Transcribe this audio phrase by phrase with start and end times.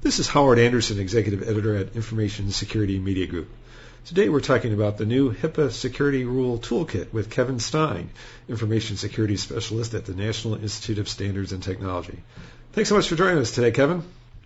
[0.00, 3.50] This is Howard Anderson, Executive Editor at Information Security Media Group.
[4.04, 8.10] Today we're talking about the new HIPAA Security Rule Toolkit with Kevin Stine,
[8.48, 12.16] Information Security Specialist at the National Institute of Standards and Technology.
[12.74, 14.04] Thanks so much for joining us today, Kevin.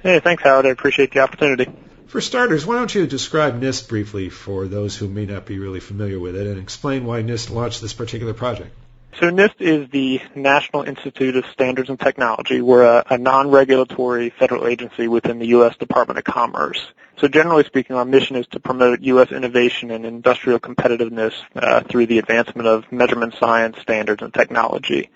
[0.00, 0.64] Hey, thanks, Howard.
[0.64, 1.70] I appreciate the opportunity.
[2.06, 5.80] For starters, why don't you describe NIST briefly for those who may not be really
[5.80, 8.74] familiar with it and explain why NIST launched this particular project?
[9.20, 12.60] So NIST is the National Institute of Standards and Technology.
[12.60, 15.76] We're a, a non-regulatory federal agency within the U.S.
[15.76, 16.84] Department of Commerce.
[17.18, 19.30] So generally speaking, our mission is to promote U.S.
[19.30, 25.10] innovation and industrial competitiveness uh, through the advancement of measurement science, standards, and technology.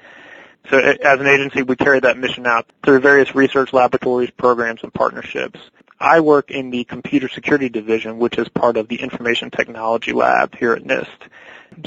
[0.70, 4.94] So as an agency, we carry that mission out through various research laboratories, programs, and
[4.94, 5.58] partnerships.
[5.98, 10.54] I work in the computer security division, which is part of the information technology lab
[10.54, 11.08] here at NIST.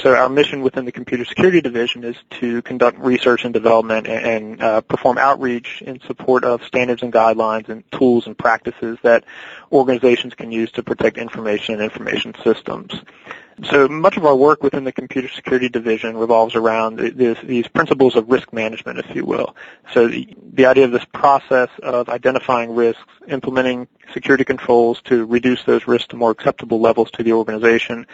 [0.00, 4.24] So our mission within the computer security division is to conduct research and development and,
[4.24, 9.24] and uh, perform outreach in support of standards and guidelines and tools and practices that
[9.70, 12.94] organizations can use to protect information and information systems.
[13.64, 18.16] So much of our work within the computer security division revolves around this, these principles
[18.16, 19.54] of risk management, if you will.
[19.92, 25.62] So the, the idea of this process of identifying risks, implementing security controls to reduce
[25.64, 28.06] those risks to more acceptable levels to the organization,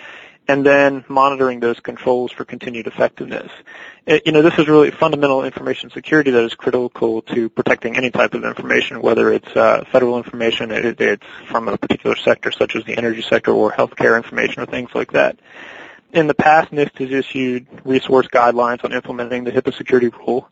[0.48, 3.52] and then monitoring those controls for continued effectiveness.
[4.06, 8.32] You know, this is really fundamental information security that is critical to protecting any type
[8.32, 12.84] of information, whether it's uh, federal information, it, it's from a particular sector such as
[12.84, 15.38] the energy sector or healthcare information or things like that.
[16.14, 20.48] In the past, NIST has issued resource guidelines on implementing the HIPAA security rule.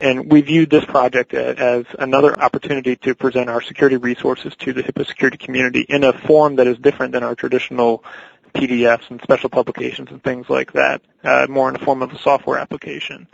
[0.00, 4.82] And we viewed this project as another opportunity to present our security resources to the
[4.82, 8.02] HIPAA security community in a form that is different than our traditional
[8.54, 12.18] PDFs and special publications and things like that, uh, more in the form of a
[12.18, 13.26] software application.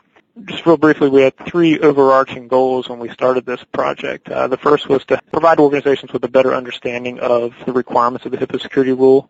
[0.45, 4.29] Just real briefly, we had three overarching goals when we started this project.
[4.29, 8.33] Uh, the first was to provide organizations with a better understanding of the requirements of
[8.33, 9.29] the HIPAA security rule.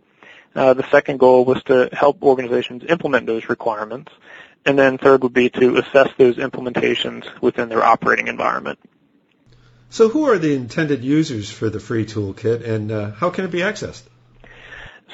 [0.54, 4.12] Uh, the second goal was to help organizations implement those requirements.
[4.66, 8.78] And then third would be to assess those implementations within their operating environment.
[9.88, 13.50] So who are the intended users for the free toolkit and uh, how can it
[13.50, 14.02] be accessed?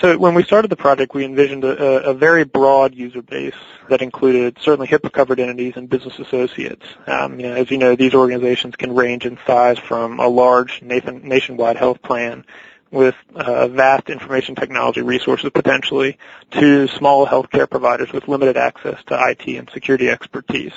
[0.00, 3.54] So when we started the project, we envisioned a, a very broad user base
[3.88, 6.84] that included certainly HIPAA-covered entities and business associates.
[7.06, 10.82] Um, you know, as you know, these organizations can range in size from a large
[10.82, 12.44] nationwide health plan
[12.90, 16.18] with uh, vast information technology resources potentially
[16.50, 20.72] to small healthcare providers with limited access to IT and security expertise.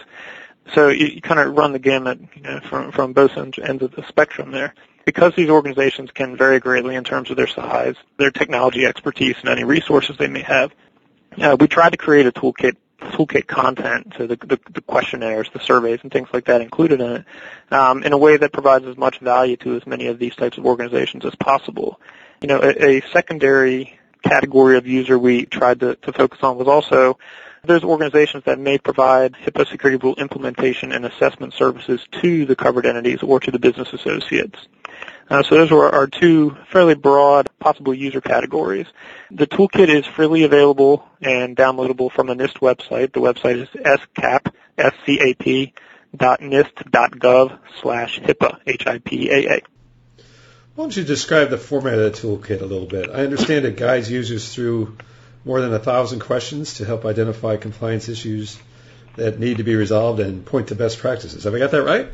[0.73, 3.91] So you, you kind of run the gamut you know, from, from both ends of
[3.91, 4.73] the spectrum there
[5.05, 9.49] because these organizations can vary greatly in terms of their size, their technology expertise, and
[9.49, 10.71] any resources they may have,
[11.41, 15.59] uh, we tried to create a toolkit toolkit content, so the, the, the, questionnaires, the
[15.59, 17.25] surveys, and things like that included in it,
[17.71, 20.57] um, in a way that provides as much value to as many of these types
[20.57, 21.99] of organizations as possible.
[22.41, 26.67] You know, a, a secondary category of user we tried to, to focus on was
[26.67, 27.17] also
[27.63, 32.85] those organizations that may provide HIPAA security rule implementation and assessment services to the covered
[32.85, 34.59] entities or to the business associates.
[35.29, 38.87] Uh, so those are our two fairly broad possible user categories.
[39.29, 43.13] The toolkit is freely available and downloadable from the NIST website.
[43.13, 43.69] The website is
[44.17, 45.73] scap, S-C-A-P,
[46.15, 49.61] dot nist dot gov slash HIPAA, H-I-P-A-A.
[50.75, 53.09] Why don't you describe the format of the toolkit a little bit?
[53.09, 54.97] I understand it guides users through
[55.45, 58.59] more than a thousand questions to help identify compliance issues
[59.15, 61.43] that need to be resolved and point to best practices.
[61.43, 62.09] Have I got that right?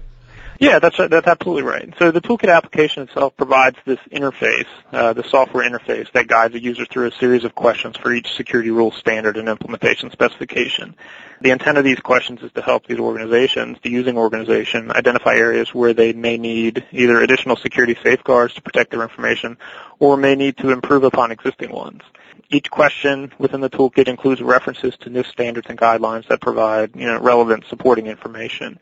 [0.60, 1.94] Yeah, that's that's absolutely right.
[2.00, 6.62] So the toolkit application itself provides this interface, uh, the software interface that guides the
[6.62, 10.96] user through a series of questions for each security rule standard and implementation specification.
[11.42, 15.74] The intent of these questions is to help these organizations, the using organization, identify areas
[15.74, 19.58] where they may need either additional security safeguards to protect their information
[20.00, 22.02] or may need to improve upon existing ones.
[22.50, 27.08] Each question within the toolkit includes references to NIST standards and guidelines that provide you
[27.08, 28.80] know, relevant supporting information.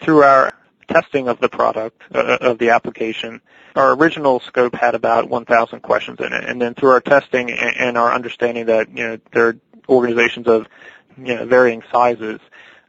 [0.00, 0.52] Through our
[0.88, 3.40] testing of the product, uh, of the application,
[3.74, 6.44] our original scope had about 1,000 questions in it.
[6.44, 9.56] And then through our testing and, and our understanding that, you know, there are
[9.88, 10.66] organizations of,
[11.16, 12.40] you know, varying sizes,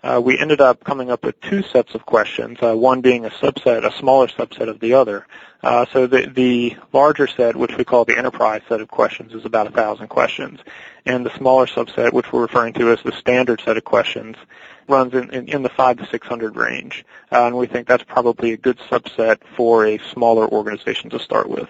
[0.08, 3.30] uh, we ended up coming up with two sets of questions, uh, one being a
[3.30, 5.28] subset, a smaller subset of the other.
[5.62, 9.44] Uh, so the, the larger set, which we call the enterprise set of questions, is
[9.44, 10.60] about a thousand questions.
[11.06, 14.38] And the smaller subset, which we're referring to as the standard set of questions,
[14.88, 17.04] runs in, in, in the five to six hundred range.
[17.32, 21.50] Uh, and we think that's probably a good subset for a smaller organization to start
[21.50, 21.70] with.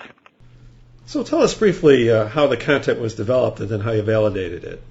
[1.08, 4.64] So tell us briefly uh, how the content was developed and then how you validated
[4.64, 4.84] it.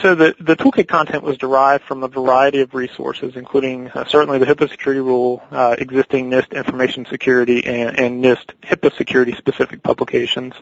[0.00, 4.38] So the, the toolkit content was derived from a variety of resources, including uh, certainly
[4.38, 9.82] the HIPAA security rule, uh, existing NIST information security, and, and NIST HIPAA security specific
[9.82, 10.54] publications,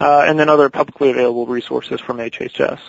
[0.00, 2.80] uh, and then other publicly available resources from HHS.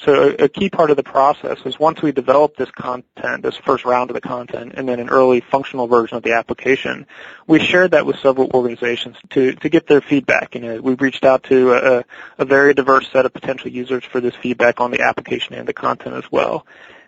[0.00, 3.56] So a, a, key part of the process was once we developed this content, this
[3.56, 7.06] first round of the content, and then an early functional version of the application,
[7.48, 10.54] we shared that with several organizations to, to get their feedback.
[10.54, 12.04] You know, we reached out to a,
[12.38, 15.72] a very diverse set of potential users for this feedback on the application and the
[15.72, 16.64] content as well.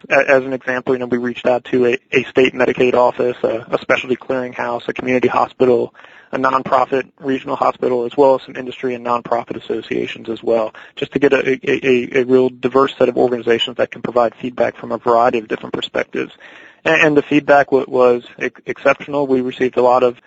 [0.08, 3.66] As an example, you know, we reached out to a, a state Medicaid office, a,
[3.70, 5.94] a specialty clearinghouse, a community hospital,
[6.32, 11.12] a nonprofit regional hospital, as well as some industry and nonprofit associations as well, just
[11.12, 14.92] to get a, a, a real diverse set of organizations that can provide feedback from
[14.92, 16.32] a variety of different perspectives.
[16.84, 19.26] And, and the feedback was exceptional.
[19.26, 20.18] We received a lot of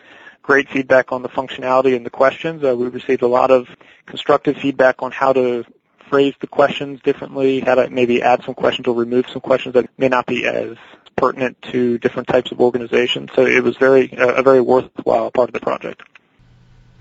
[0.44, 2.64] great feedback on the functionality and the questions.
[2.64, 3.68] Uh, we received a lot of
[4.06, 5.66] constructive feedback on how to
[6.13, 9.89] phrase the questions differently, how to maybe add some questions or remove some questions that
[9.98, 10.77] may not be as
[11.15, 13.31] pertinent to different types of organizations.
[13.36, 16.04] So it was very a very worthwhile part of the project.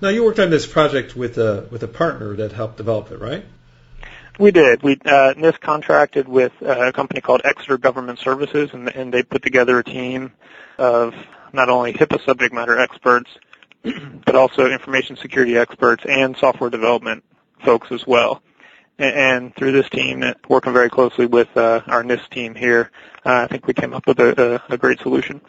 [0.00, 3.20] Now you worked on this project with a with a partner that helped develop it,
[3.20, 3.44] right?
[4.38, 4.82] We did.
[4.82, 9.22] We uh, NIST contracted with uh, a company called Exeter Government Services, and, and they
[9.22, 10.32] put together a team
[10.78, 11.14] of
[11.52, 13.28] not only HIPAA subject matter experts,
[13.82, 17.24] but also information security experts and software development
[17.62, 18.42] folks as well
[18.98, 22.90] and through this team, working very closely with uh, our NIST team here,
[23.24, 25.40] uh, I think we came up with a, a, a great solution.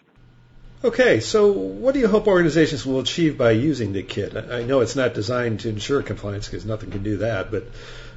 [0.84, 4.36] Okay, so what do you hope organizations will achieve by using the kit?
[4.36, 7.64] I know it's not designed to ensure compliance because nothing can do that, but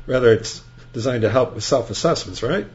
[0.07, 0.63] rather it's
[0.93, 2.67] designed to help with self-assessments, right?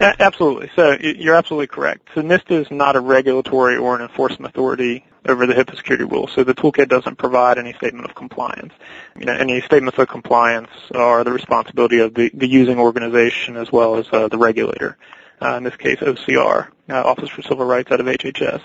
[0.00, 0.70] Absolutely.
[0.76, 2.08] So you're absolutely correct.
[2.14, 6.32] So NIST is not a regulatory or an enforcement authority over the HIPAA security rules.
[6.32, 8.72] So the toolkit doesn't provide any statement of compliance.
[9.18, 13.72] You know, any statements of compliance are the responsibility of the, the using organization as
[13.72, 14.96] well as uh, the regulator
[15.42, 18.62] uh, in this case OCR, uh, Office for Civil Rights out of HHS.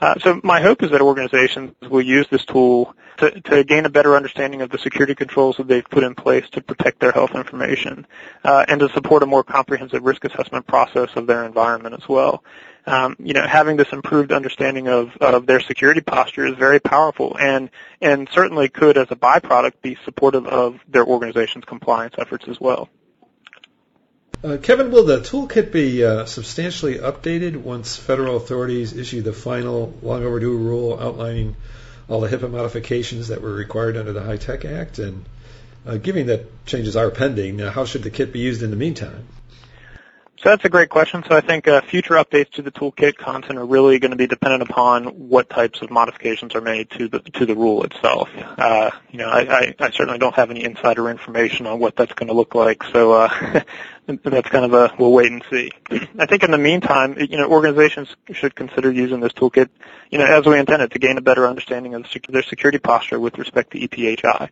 [0.00, 3.88] Uh, so my hope is that organizations will use this tool to, to, gain a
[3.88, 7.34] better understanding of the security controls that they've put in place to protect their health
[7.34, 8.06] information
[8.44, 12.44] uh, and to support a more comprehensive risk assessment process of their environment as well.
[12.84, 17.36] Um, you know, having this improved understanding of, of their security posture is very powerful
[17.40, 17.70] and,
[18.00, 22.88] and certainly could, as a byproduct, be supportive of their organization's compliance efforts as well.
[24.44, 29.94] Uh, Kevin, will the toolkit be uh, substantially updated once federal authorities issue the final
[30.02, 31.56] long overdue rule outlining
[32.08, 34.98] all the HIPAA modifications that were required under the HITECH Act?
[34.98, 35.24] And
[35.86, 39.26] uh, given that changes are pending, how should the kit be used in the meantime?
[40.38, 41.24] So that's a great question.
[41.26, 44.26] So I think uh, future updates to the toolkit content are really going to be
[44.26, 48.28] dependent upon what types of modifications are made to the to the rule itself.
[48.36, 52.12] Uh, you know, I, I, I certainly don't have any insider information on what that's
[52.12, 52.84] going to look like.
[52.84, 53.62] So uh,
[54.06, 55.72] that's kind of a we'll wait and see.
[56.18, 59.70] I think in the meantime, you know, organizations should consider using this toolkit,
[60.10, 63.38] you know, as we intended to gain a better understanding of their security posture with
[63.38, 64.50] respect to EPHI.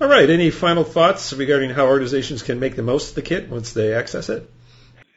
[0.00, 0.28] All right.
[0.28, 3.94] Any final thoughts regarding how organizations can make the most of the kit once they
[3.94, 4.50] access it?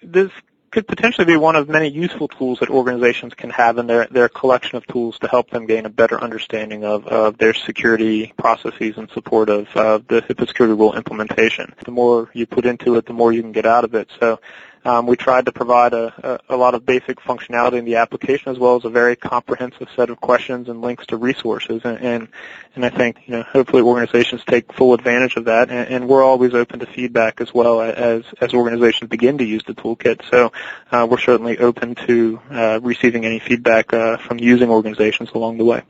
[0.02, 0.32] This
[0.72, 4.28] could potentially be one of many useful tools that organizations can have in their, their
[4.28, 8.98] collection of tools to help them gain a better understanding of, of their security processes
[8.98, 11.74] in support of uh, the HIPAA security rule implementation.
[11.86, 14.10] The more you put into it, the more you can get out of it.
[14.20, 14.40] So
[14.88, 18.54] um, we tried to provide a, a, a, lot of basic functionality in the application
[18.54, 21.82] as well as a very comprehensive set of questions and links to resources.
[21.84, 22.28] And, and,
[22.74, 25.70] and I think, you know, hopefully organizations take full advantage of that.
[25.70, 29.64] And, and we're always open to feedback as well as, as organizations begin to use
[29.68, 30.22] the toolkit.
[30.32, 30.54] So
[30.90, 35.66] uh, we're certainly open to uh, receiving any feedback uh, from using organizations along the
[35.66, 35.82] way.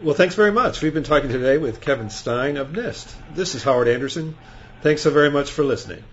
[0.00, 0.80] Well, thanks very much.
[0.80, 3.12] We've been talking today with Kevin Stine of NIST.
[3.34, 4.34] This is Howard Anderson.
[4.80, 6.04] Thanks so very much for listening.